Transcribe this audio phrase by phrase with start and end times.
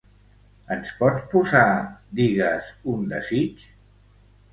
[0.75, 1.65] Ens pots posar
[2.21, 3.63] "Digues un desig"?